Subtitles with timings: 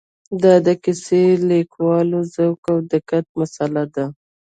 [0.41, 4.05] دا د کیسه لیکوالو ذوق او دقت مساله ده.